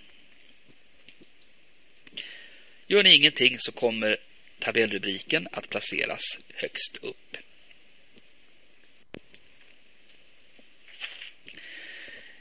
[2.86, 4.16] Gör ni ingenting så kommer
[4.58, 7.36] tabellrubriken att placeras högst upp.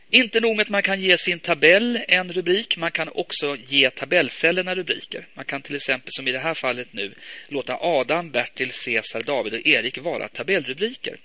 [0.10, 3.90] Inte nog med att man kan ge sin tabell en rubrik, man kan också ge
[3.90, 5.28] tabellcellerna rubriker.
[5.34, 7.14] Man kan till exempel, som i det här fallet nu,
[7.48, 11.18] låta Adam, Bertil, Cesar, David och Erik vara tabellrubriker.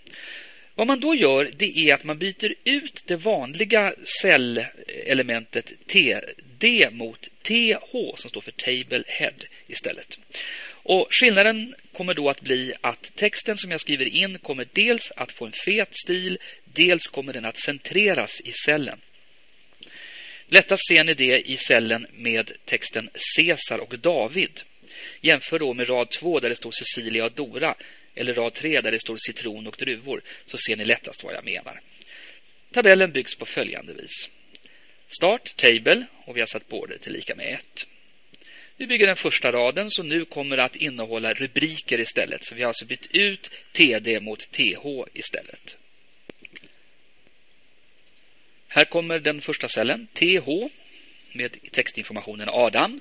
[0.75, 7.29] Vad man då gör det är att man byter ut det vanliga cellelementet TD mot
[7.43, 9.35] TH som står för Table Head
[9.67, 10.19] istället.
[10.83, 15.33] Och Skillnaden kommer då att bli att texten som jag skriver in kommer dels att
[15.33, 19.01] få en fet stil, dels kommer den att centreras i cellen.
[20.47, 24.61] Lättast ser ni det i cellen med texten Caesar och David.
[25.21, 27.75] Jämför då med rad 2 där det står Cecilia och Dora
[28.15, 31.45] eller rad 3 där det står citron och druvor så ser ni lättast vad jag
[31.45, 31.81] menar.
[32.73, 34.31] Tabellen byggs på följande vis.
[35.09, 37.87] Start, table och vi har satt border till lika med 1.
[38.83, 42.45] Vi bygger den första raden som nu kommer att innehålla rubriker istället.
[42.45, 45.77] Så vi har alltså bytt ut TD mot TH istället.
[48.69, 50.49] Här kommer den första cellen, TH,
[51.33, 53.01] med textinformationen Adam.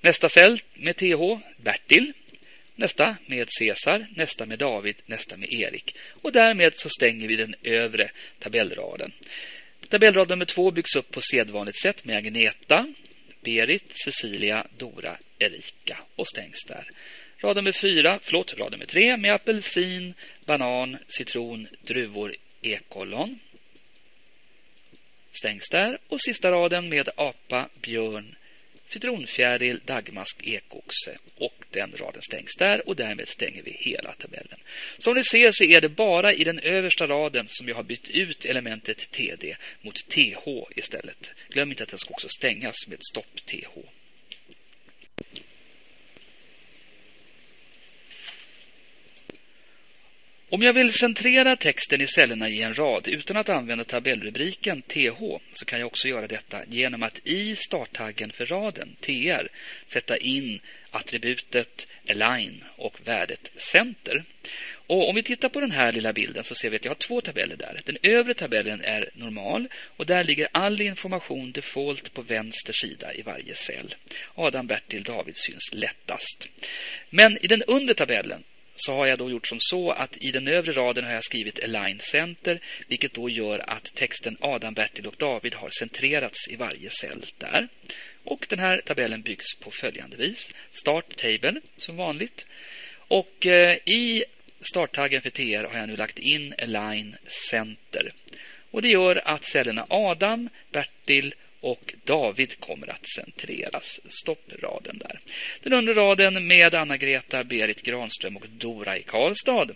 [0.00, 2.12] Nästa cell med TH, Bertil.
[2.74, 5.96] Nästa med Cesar, nästa med David, nästa med Erik.
[6.08, 9.12] Och därmed så stänger vi den övre tabellraden.
[9.88, 12.86] Tabellrad nummer två byggs upp på sedvanligt sätt med Agneta,
[13.40, 16.90] Berit, Cecilia, Dora, Erika och stängs där.
[17.38, 23.38] Rad nummer fyra, förlåt, rad nummer tre med apelsin, banan, citron, druvor, ekollon.
[25.32, 25.98] Stängs där.
[26.08, 28.36] Och sista raden med apa, björn,
[28.92, 34.58] citronfjäril, dagmask, ekoxe och den raden stängs där och därmed stänger vi hela tabellen.
[34.98, 38.10] Som ni ser så är det bara i den översta raden som jag har bytt
[38.10, 41.30] ut elementet TD mot TH istället.
[41.48, 43.99] Glöm inte att den ska också stängas med stopp TH.
[50.52, 55.18] Om jag vill centrera texten i cellerna i en rad utan att använda tabellrubriken TH
[55.52, 59.48] så kan jag också göra detta genom att i starttaggen för raden TR
[59.86, 60.60] sätta in
[60.90, 64.24] attributet align och värdet center.
[64.72, 66.96] Och om vi tittar på den här lilla bilden så ser vi att jag har
[66.96, 67.80] två tabeller där.
[67.84, 73.22] Den övre tabellen är normal och där ligger all information default på vänster sida i
[73.22, 73.94] varje cell.
[74.34, 76.48] Adam, Bertil, David syns lättast.
[77.10, 78.44] Men i den undre tabellen
[78.80, 81.64] så har jag då gjort som så att i den övre raden har jag skrivit
[81.64, 86.90] align center vilket då gör att texten Adam, Bertil och David har centrerats i varje
[86.90, 87.68] cell där.
[88.24, 90.52] Och den här tabellen byggs på följande vis.
[90.70, 92.46] Start table som vanligt.
[92.92, 94.24] Och eh, i
[94.72, 97.16] starttaggen för TR har jag nu lagt in align
[97.50, 98.12] center.
[98.70, 104.00] Och det gör att cellerna Adam, Bertil och David kommer att centreras.
[104.08, 105.20] Stoppraden där.
[105.62, 109.68] Den undre raden med Anna-Greta, Berit Granström och Dora i Karlstad.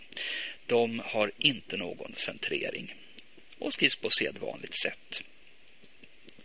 [0.67, 2.95] De har inte någon centrering
[3.59, 5.23] och skrivs på sedvanligt sätt.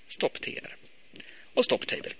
[0.07, 0.75] Stopp-TR
[1.53, 2.11] och stopp-table.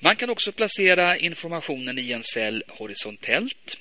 [0.00, 3.78] Man kan också placera informationen i en cell horisontellt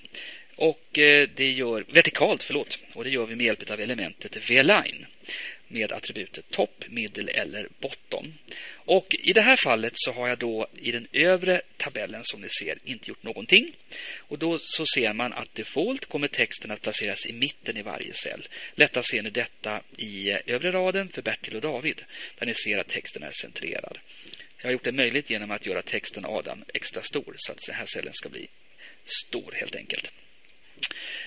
[0.57, 5.05] och eh, det gör vertikalt, förlåt, och det gör vi med hjälp av elementet V-line
[5.67, 8.33] med attributet top, middle eller bottom.
[8.69, 12.47] Och i det här fallet så har jag då i den övre tabellen som ni
[12.59, 13.75] ser inte gjort någonting.
[14.17, 18.13] Och då så ser man att default kommer texten att placeras i mitten i varje
[18.13, 18.47] cell.
[18.75, 22.03] Lättast ser ni detta i eh, övre raden för Bertil och David
[22.37, 23.99] där ni ser att texten är centrerad.
[24.57, 27.75] Jag har gjort det möjligt genom att göra texten Adam extra stor så att den
[27.75, 28.47] här cellen ska bli
[29.05, 30.11] stor helt enkelt.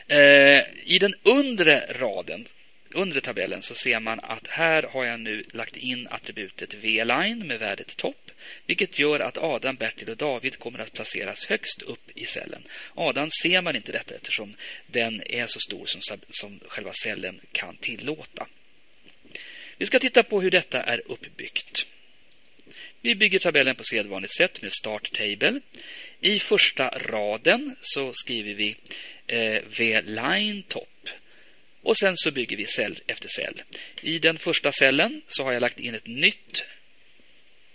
[0.06, 2.46] Eh, I den undre raden,
[2.94, 7.58] undre tabellen, så ser man att här har jag nu lagt in attributet V-line med
[7.58, 8.30] värdet topp,
[8.66, 12.62] vilket gör att Adam, Bertil och David kommer att placeras högst upp i cellen.
[12.94, 14.54] Adam ser man inte detta eftersom
[14.86, 18.46] den är så stor som, som själva cellen kan tillåta.
[19.78, 21.86] Vi ska titta på hur detta är uppbyggt.
[23.02, 25.60] Vi bygger tabellen på sedvanligt sätt med start table.
[26.20, 28.76] I första raden så skriver vi
[29.26, 31.08] eh, v-line top.
[31.82, 33.62] Och sen så bygger vi cell efter cell.
[34.00, 36.64] I den första cellen så har jag lagt in ett nytt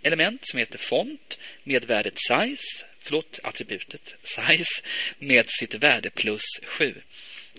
[0.01, 4.83] element som heter font med värdet size, förlåt, attributet size
[5.19, 6.95] med sitt värde plus 7.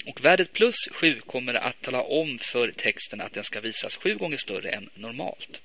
[0.05, 4.17] Och värdet plus 7 kommer att tala om för texten att den ska visas sju
[4.17, 5.61] gånger större än normalt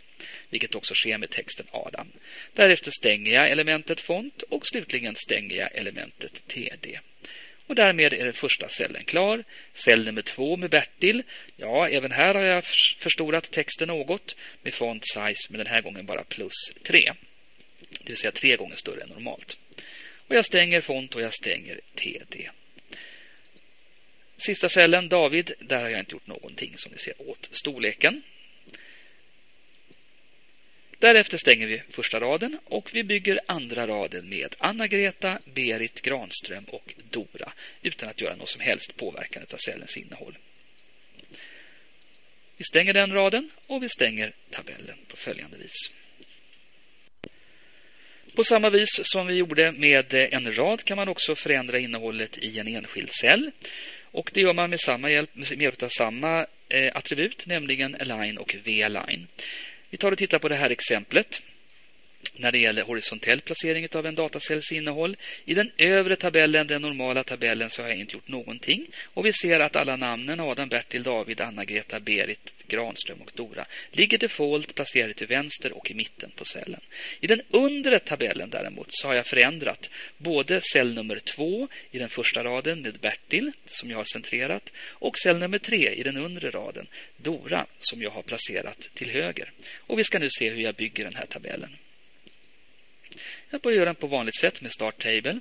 [0.50, 2.12] vilket också sker med texten Adam.
[2.54, 7.00] Därefter stänger jag elementet font och slutligen stänger jag elementet TD.
[7.72, 9.44] Och därmed är den första cellen klar.
[9.74, 11.24] Cell nummer två med Bertil.
[11.56, 12.64] Ja, även här har jag
[12.98, 17.14] förstorat texten något med font size, men den här gången bara plus 3.
[17.90, 19.58] Det vill säga tre gånger större än normalt.
[20.28, 22.50] Och jag stänger font och jag stänger TD.
[24.38, 28.22] Sista cellen, David, där har jag inte gjort någonting som ni ser åt storleken.
[31.02, 36.94] Därefter stänger vi första raden och vi bygger andra raden med Anna-Greta, Berit Granström och
[37.10, 40.38] Dora utan att göra något som helst påverkan av cellens innehåll.
[42.58, 45.92] Vi stänger den raden och vi stänger tabellen på följande vis.
[48.36, 52.60] På samma vis som vi gjorde med en rad kan man också förändra innehållet i
[52.60, 53.52] en enskild cell.
[54.04, 58.38] Och det gör man med, samma hjälp, med hjälp av samma eh, attribut, nämligen align
[58.38, 59.28] och v-align.
[59.92, 61.42] Vi tar och tittar på det här exemplet
[62.36, 65.18] när det gäller horisontell placering av en datacells innehåll.
[65.46, 68.88] I den övre tabellen, den normala tabellen, så har jag inte gjort någonting.
[69.04, 74.18] Och vi ser att alla namnen Adam, Bertil, David, Anna-Greta, Berit, Granström och Dora ligger
[74.18, 76.82] default placerade till vänster och i mitten på cellen.
[77.20, 82.10] I den undre tabellen däremot så har jag förändrat både cell nummer två i den
[82.10, 86.50] första raden med Bertil som jag har centrerat och cell nummer tre i den undre
[86.50, 89.52] raden Dora som jag har placerat till höger.
[89.78, 91.78] Och vi ska nu se hur jag bygger den här tabellen.
[93.54, 95.40] Jag börjar den på vanligt sätt med Start Table.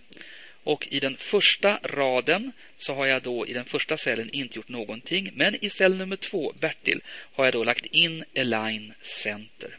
[0.64, 4.68] Och i den första raden så har jag då i den första cellen inte gjort
[4.68, 5.30] någonting.
[5.34, 9.78] Men i cell nummer två, Bertil, har jag då lagt in Align Center.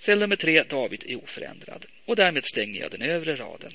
[0.00, 1.86] Cell nummer tre, David, är oförändrad.
[2.04, 3.72] Och därmed stänger jag den övre raden.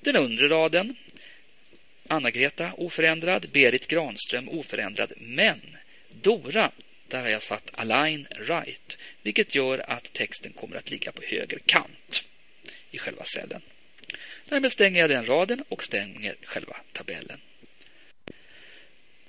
[0.00, 0.96] Den undre raden,
[2.08, 5.60] Anna-Greta oförändrad, Berit Granström oförändrad, men
[6.08, 6.70] Dora
[7.08, 11.58] där har jag satt align right, vilket gör att texten kommer att ligga på höger
[11.66, 12.24] kant
[12.90, 13.62] i själva cellen.
[14.48, 17.40] Därmed stänger jag den raden och stänger själva tabellen.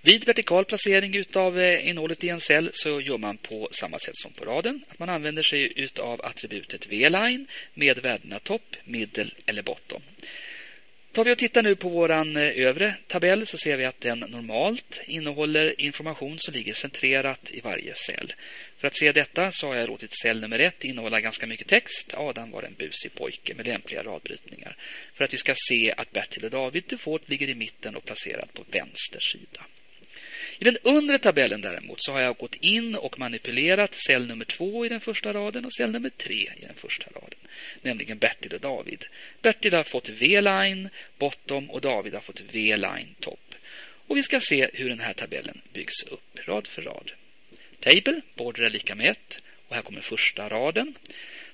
[0.02, 4.18] Vid vertikal placering av eh, innehållet i en cell så gör man på samma sätt
[4.18, 4.86] som på raden.
[4.90, 10.02] Att man använder sig av attributet v-line med värdena topp, middle eller bottom.
[11.18, 14.20] Tar vi och tittar nu på vår eh, övre tabell så ser vi att den
[14.20, 18.34] normalt innehåller information som ligger centrerat i varje cell.
[18.78, 22.14] För att se detta så har jag låtit cell nummer ett innehålla ganska mycket text.
[22.14, 24.76] Adam var en busig pojke med lämpliga radbrytningar.
[25.14, 28.54] För att vi ska se att Bertil och David Dufort ligger i mitten och placerad
[28.54, 29.66] på vänster sida.
[30.60, 34.86] I den undre tabellen däremot så har jag gått in och manipulerat cell nummer två
[34.86, 37.40] i den första raden och cell nummer tre i den första raden.
[37.82, 39.06] Nämligen Bertil och David.
[39.42, 43.56] Bertil har fått V-line bottom och David har fått V-line topp.
[44.08, 47.12] Och vi ska se hur den här tabellen byggs upp rad för rad.
[47.80, 50.94] Table, border är lika med 1 och här kommer första raden.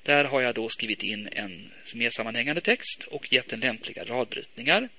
[0.04, 4.90] Där har jag då skrivit in en mer sammanhängande text och gett den lämpliga radbrytningar.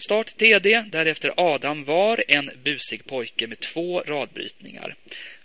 [0.00, 4.94] Start TD, därefter Adam var en busig pojke med två radbrytningar.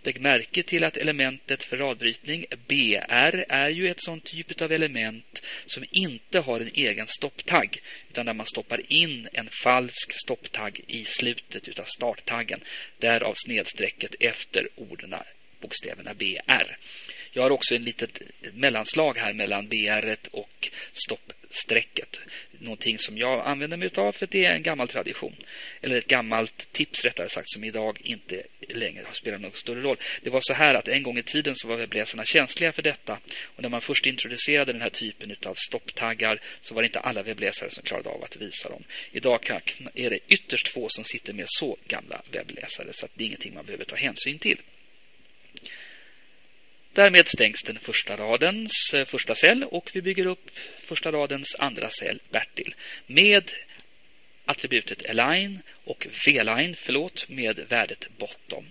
[0.04, 5.41] Lägg märke till att elementet för radbrytning, BR, är ju ett sånt typ av element
[5.66, 11.06] som inte har en egen stopptagg utan där man stoppar in en falsk stopptagg i
[11.06, 12.60] slutet av starttaggen.
[12.97, 15.16] Därav snedstrecket efter orden
[15.64, 16.78] bokstäverna BR.
[17.34, 18.22] Jag har också en litet
[18.54, 22.20] mellanslag här mellan BR och stoppstrecket
[22.64, 25.36] någonting som jag använder mig av för det är en gammal tradition.
[25.82, 29.98] Eller ett gammalt tips rättare sagt som idag inte längre spelar någon större roll.
[30.22, 33.20] Det var så här att en gång i tiden så var webbläsarna känsliga för detta.
[33.44, 37.24] Och när man först introducerade den här typen av stopptaggar så var det inte alla
[37.24, 38.84] webbläsare som klarade av att visa dem.
[39.12, 39.52] Idag
[39.94, 43.54] är det ytterst få som sitter med så gamla webbläsare så att det är ingenting
[43.54, 44.58] man behöver ta hänsyn till.
[46.94, 51.89] Därmed stängs den första radens eh, första cell och vi bygger upp första radens andra
[51.89, 52.76] cell, Bertil,
[53.08, 53.52] med
[54.46, 58.66] attributet align och v-line, förlåt, med värdet bottom.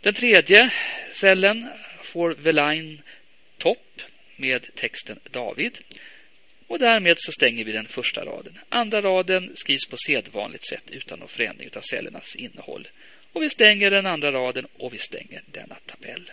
[0.00, 0.72] Den tredje
[1.12, 1.68] cellen
[2.02, 3.02] får v-line
[3.58, 4.02] top
[4.36, 5.78] med texten David.
[6.66, 8.58] Och därmed så stänger vi den första raden.
[8.68, 12.88] Andra raden skrivs på sedvanligt sätt utan någon förändring av cellernas innehåll.
[13.32, 16.30] Och vi stänger den andra raden och vi stänger denna tabell.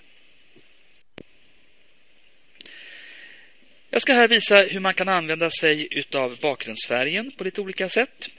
[3.91, 8.29] Jag ska här visa hur man kan använda sig av bakgrundsfärgen på lite olika sätt.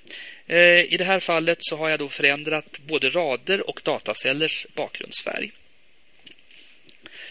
[0.46, 5.52] Eh, I det här fallet så har jag då förändrat både rader och datacellers bakgrundsfärg.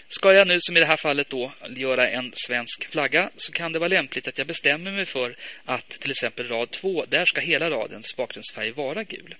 [0.08, 3.74] Ska jag nu som i det här fallet då göra en svensk flagga så kan
[3.74, 7.42] det vara lämpligt att jag bestämmer mig för att till exempel rad 2, där ska
[7.42, 9.36] hela radens bakgrundsfärg vara gul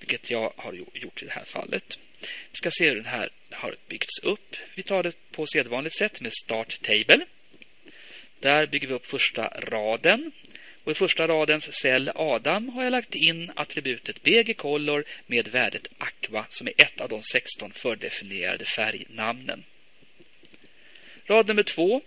[0.00, 1.98] vilket jag har gjort i det här fallet.
[2.20, 4.56] Vi ska se hur den här har byggts upp.
[4.74, 7.26] Vi tar det på sedvanligt sätt med Start Table.
[8.40, 10.32] Där bygger vi upp första raden.
[10.84, 15.88] Och I första radens cell Adam har jag lagt in attributet BG Color med värdet
[15.98, 19.64] Aqua som är ett av de 16 fördefinierade färgnamnen.
[21.26, 22.00] Rad nummer två.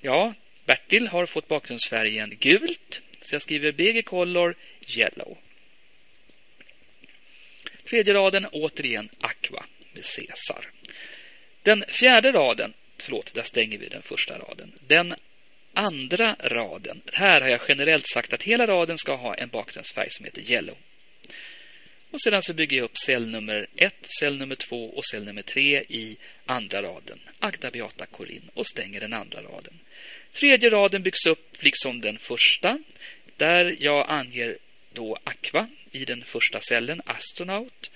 [0.00, 3.00] Ja, Bertil har fått bakgrundsfärgen gult.
[3.20, 4.54] Så jag skriver BG Color
[4.96, 5.38] Yellow.
[7.88, 10.70] Tredje raden återigen Aqua med Caesar.
[11.62, 14.72] Den fjärde raden, förlåt, där stänger vi den första raden.
[14.86, 15.14] Den
[15.72, 20.24] andra raden, här har jag generellt sagt att hela raden ska ha en bakgrundsfärg som
[20.24, 20.76] heter yellow.
[22.10, 25.42] Och sedan så bygger jag upp cell nummer 1, cell nummer 2 och cell nummer
[25.42, 26.16] 3 i
[26.46, 27.20] andra raden.
[27.38, 29.80] Agda Beata Corin och stänger den andra raden.
[30.32, 32.78] Tredje raden byggs upp liksom den första
[33.36, 34.58] där jag anger
[34.92, 37.90] då Aqua i den första cellen, astronaut.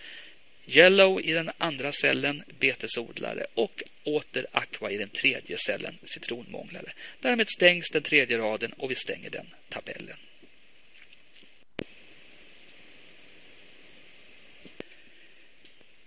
[0.66, 3.46] Yellow i den andra cellen, betesodlare.
[3.55, 6.92] Och åter Aqua i den tredje cellen, citronmånglare.
[7.20, 10.16] Därmed stängs den tredje raden och vi stänger den tabellen.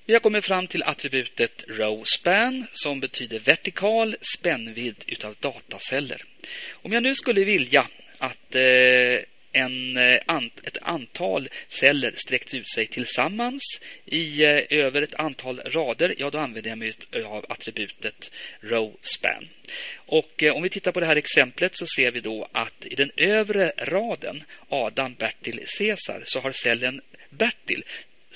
[0.05, 6.23] Vi har kommit fram till attributet row span som betyder vertikal spännvidd utav dataceller.
[6.71, 7.87] Om jag nu skulle vilja
[8.17, 9.19] att eh,
[9.51, 10.19] en, eh,
[10.63, 13.61] ett antal celler sträckt ut sig tillsammans
[14.05, 16.93] i eh, över ett antal rader, ja då använder jag mig
[17.25, 19.47] av attributet row span.
[19.95, 22.95] Och eh, om vi tittar på det här exemplet så ser vi då att i
[22.95, 27.83] den övre raden Adam, Bertil, Caesar så har cellen Bertil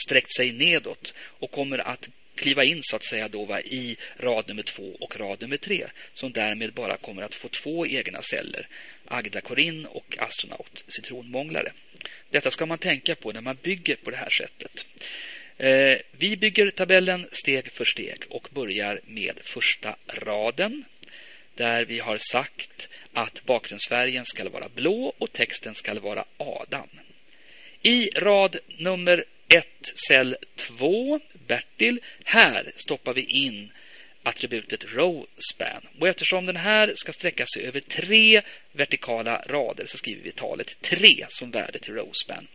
[0.05, 4.47] sträckt sig nedåt och kommer att kliva in så att säga då va, i rad
[4.47, 8.67] nummer två och rad nummer tre som därmed bara kommer att få två egna celler
[9.05, 11.71] Agda Korin och astronaut citronmånglare.
[12.29, 14.85] Detta ska man tänka på när man bygger på det här sättet.
[15.57, 20.85] Eh, vi bygger tabellen steg för steg och börjar med första raden
[21.55, 26.89] där vi har sagt att bakgrundsfärgen ska vara blå och texten ska vara Adam.
[27.81, 29.65] I rad nummer 1,
[30.07, 33.71] cell 2, Bertil, här stoppar vi in
[34.23, 35.87] attributet rowspan.
[35.99, 38.41] Och eftersom den här ska sträcka sig över tre
[38.71, 42.47] vertikala rader så skriver vi talet 3 som värde till rowspan.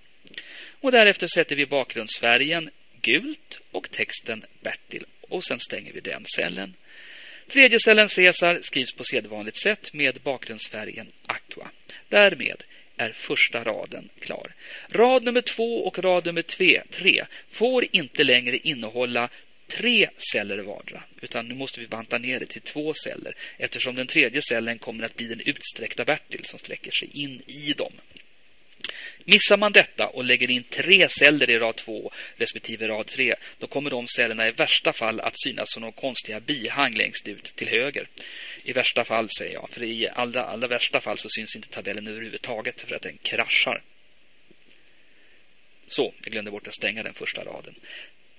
[0.81, 2.71] Och därefter sätter vi bakgrundsfärgen
[3.03, 6.75] gult och texten Bertil och sen stänger vi den cellen.
[7.49, 11.71] Tredje cellen Caesar skrivs på sedvanligt sätt med bakgrundsfärgen Aqua.
[12.09, 12.63] Därmed
[13.01, 14.55] är första raden klar.
[14.89, 16.43] Rad nummer två och rad nummer
[16.91, 19.29] tre får inte längre innehålla
[19.69, 24.07] tre celler vardera, utan nu måste vi banta ner det till två celler eftersom den
[24.07, 27.93] tredje cellen kommer att bli den utsträckta Bertil som sträcker sig in i dem.
[29.25, 33.67] Missar man detta och lägger in tre celler i rad 2 respektive rad 3, då
[33.67, 37.69] kommer de cellerna i värsta fall att synas som några konstiga bihang längst ut till
[37.69, 38.09] höger.
[38.65, 42.07] I värsta fall, säger jag, för i allra, allra värsta fall så syns inte tabellen
[42.07, 43.83] överhuvudtaget för att den kraschar.
[45.87, 47.75] Så, jag glömde bort att stänga den första raden.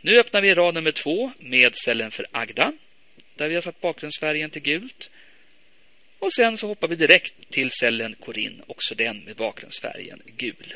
[0.01, 2.73] Nu öppnar vi rad nummer två med cellen för Agda,
[3.35, 5.09] där vi har satt bakgrundsfärgen till gult.
[6.21, 10.75] Och sen så hoppar vi direkt till cellen Korin, också den med bakgrundsfärgen gul.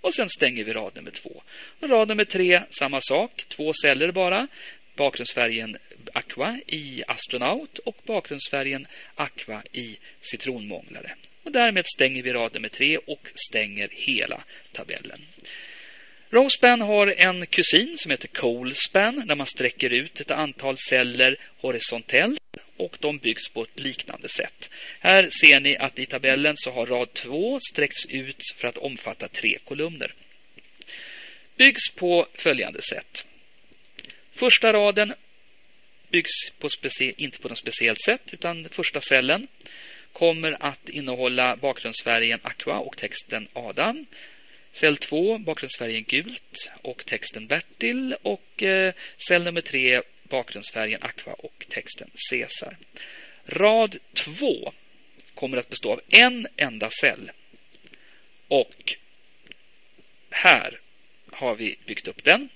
[0.00, 1.42] Och sen stänger vi rad nummer två.
[1.80, 4.48] Och rad nummer tre, samma sak, två celler bara.
[4.96, 5.76] Bakgrundsfärgen
[6.12, 11.14] Aqua i Astronaut och bakgrundsfärgen Aqua i Citronmånglare.
[11.42, 15.20] Och därmed stänger vi rad nummer tre och stänger hela tabellen.
[16.30, 22.40] Rowspan har en kusin som heter Colespan där man sträcker ut ett antal celler horisontellt
[22.76, 24.70] och de byggs på ett liknande sätt.
[25.00, 29.28] Här ser ni att i tabellen så har rad 2 sträckts ut för att omfatta
[29.28, 30.14] tre kolumner.
[31.56, 33.24] Byggs på följande sätt.
[34.32, 35.14] Första raden
[36.10, 36.68] byggs på
[36.98, 39.48] inte på något speciellt sätt utan första cellen
[40.12, 44.06] kommer att innehålla bakgrundsfärgen Aqua och texten Adam.
[44.76, 48.94] Cell 2, bakgrundsfärgen gult och texten Bertil och eh,
[49.28, 52.76] cell nummer 3, bakgrundsfärgen Aqua och texten Caesar.
[53.44, 54.72] Rad 2
[55.34, 57.30] kommer att bestå av en enda cell.
[58.48, 58.94] Och
[60.30, 60.80] här
[61.30, 62.48] har vi byggt upp den.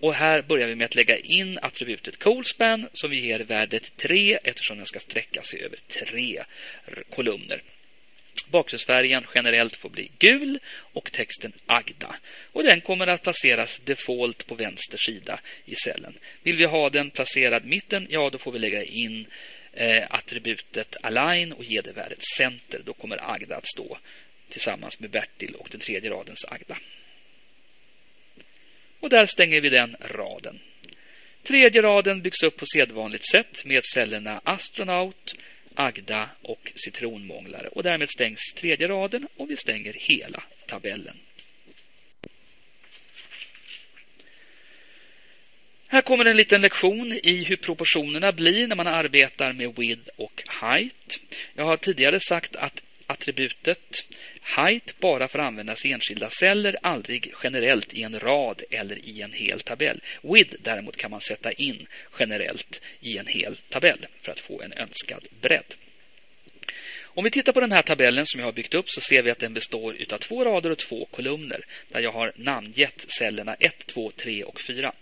[0.00, 4.38] Och här börjar vi med att lägga in attributet CoolSpan som vi ger värdet 3
[4.44, 6.44] eftersom den ska sträcka sig över tre
[7.10, 7.62] kolumner.
[8.50, 10.58] Bakgrundsfärgen generellt får bli gul
[10.92, 12.16] och texten Agda.
[12.52, 16.18] Och den kommer att placeras default på vänster sida i cellen.
[16.42, 19.26] Vill vi ha den placerad mitten, ja då får vi lägga in
[19.72, 22.80] eh, attributet align och ge det värdet center.
[22.84, 23.98] Då kommer Agda att stå
[24.48, 26.78] tillsammans med Bertil och den tredje radens Agda.
[29.00, 30.60] Och där stänger vi den raden.
[31.42, 35.34] Tredje raden byggs upp på sedvanligt sätt med cellerna astronaut,
[35.74, 37.68] Agda och citronmånglare.
[37.68, 41.16] Och därmed stängs tredje raden och vi stänger hela tabellen.
[45.92, 50.42] Här kommer en liten lektion i hur proportionerna blir när man arbetar med width och
[50.48, 51.20] height.
[51.54, 54.04] Jag har tidigare sagt att attributet
[54.56, 59.32] height bara får användas i enskilda celler, aldrig generellt i en rad eller i en
[59.32, 60.00] hel tabell.
[60.22, 61.86] Width däremot kan man sätta in
[62.18, 65.74] generellt i en hel tabell för att få en önskad bredd.
[67.02, 69.30] Om vi tittar på den här tabellen som jag har byggt upp så ser vi
[69.30, 73.86] att den består av två rader och två kolumner där jag har namngett cellerna 1,
[73.86, 74.92] 2, 3 och 4.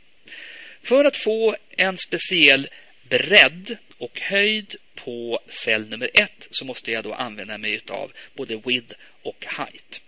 [0.82, 2.68] För att få en speciell
[3.08, 8.56] bredd och höjd på cell nummer 1 så måste jag då använda mig av både
[8.56, 10.02] width och height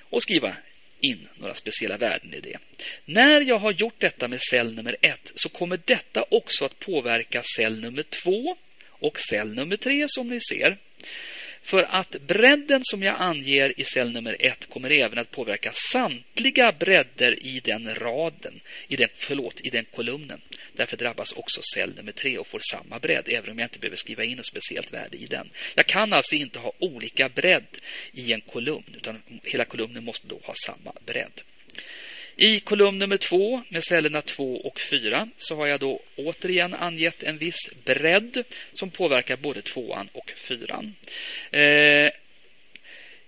[0.00, 0.56] och skriva
[1.00, 2.58] in några speciella värden i det.
[3.04, 7.42] När jag har gjort detta med cell nummer 1 så kommer detta också att påverka
[7.56, 8.56] cell nummer 2
[8.88, 10.78] och cell nummer 3 som ni ser.
[11.64, 16.72] För att bredden som jag anger i cell nummer 1 kommer även att påverka samtliga
[16.72, 20.40] bredder i den raden, i den, förlåt, i den kolumnen.
[20.72, 23.96] Därför drabbas också cell nummer 3 och får samma bredd, även om jag inte behöver
[23.96, 25.50] skriva in något speciellt värde i den.
[25.74, 27.78] Jag kan alltså inte ha olika bredd
[28.12, 31.42] i en kolumn, utan hela kolumnen måste då ha samma bredd.
[32.36, 37.22] I kolumn nummer två med cellerna 2 och 4 så har jag då återigen angett
[37.22, 40.94] en viss bredd som påverkar både tvåan och fyran.
[41.50, 42.10] Eh,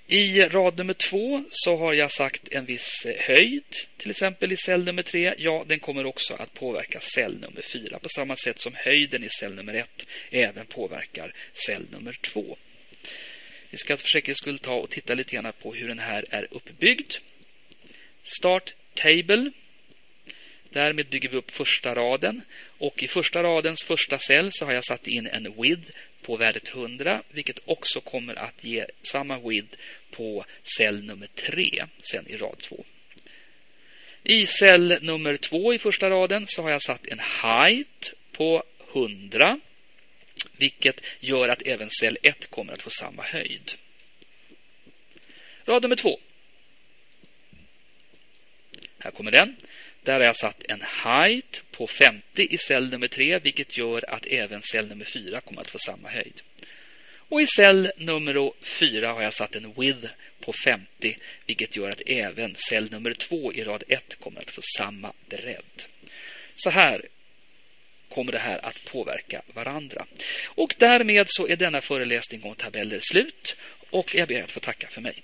[0.07, 3.65] I rad nummer två så har jag sagt en viss höjd,
[3.97, 5.35] till exempel i cell nummer 3.
[5.39, 9.29] Ja, den kommer också att påverka cell nummer 4 på samma sätt som höjden i
[9.29, 11.35] cell nummer 1 även påverkar
[11.67, 12.57] cell nummer 2.
[13.71, 16.47] Vi ska för säkerhets skull ta och titta lite grann på hur den här är
[16.51, 17.13] uppbyggd.
[18.23, 19.51] Start table.
[20.71, 22.43] Därmed bygger vi upp första raden
[22.79, 25.91] och i första radens första cell så har jag satt in en width
[26.23, 29.79] på värdet 100 vilket också kommer att ge samma width
[30.11, 30.45] på
[30.79, 32.85] cell nummer 3 sen i rad 2.
[34.23, 39.61] I cell nummer 2 i första raden så har jag satt en height på 100
[40.57, 43.73] vilket gör att även cell 1 kommer att få samma höjd.
[45.65, 46.21] Rad nummer 2.
[48.99, 49.57] Här kommer den.
[50.03, 54.27] Där har jag satt en height på 50 i cell nummer 3 vilket gör att
[54.27, 56.43] även cell nummer 4 kommer att få samma höjd.
[57.29, 60.09] Och i cell nummer 4 har jag satt en width
[60.41, 61.17] på 50
[61.47, 65.83] vilket gör att även cell nummer 2 i rad 1 kommer att få samma bredd.
[66.57, 67.03] Så här
[68.09, 70.07] kommer det här att påverka varandra.
[70.47, 73.57] Och därmed så är denna föreläsning om tabeller slut
[73.91, 75.23] och jag ber att få tacka för mig.